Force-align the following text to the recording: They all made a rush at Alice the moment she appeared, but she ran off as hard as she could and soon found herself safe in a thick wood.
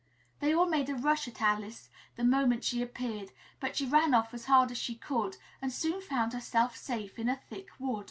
They 0.39 0.51
all 0.51 0.67
made 0.67 0.89
a 0.89 0.95
rush 0.95 1.27
at 1.27 1.43
Alice 1.43 1.87
the 2.15 2.23
moment 2.23 2.63
she 2.63 2.81
appeared, 2.81 3.29
but 3.59 3.75
she 3.77 3.85
ran 3.85 4.15
off 4.15 4.33
as 4.33 4.45
hard 4.45 4.71
as 4.71 4.79
she 4.79 4.95
could 4.95 5.37
and 5.61 5.71
soon 5.71 6.01
found 6.01 6.33
herself 6.33 6.75
safe 6.75 7.19
in 7.19 7.29
a 7.29 7.35
thick 7.51 7.67
wood. 7.77 7.99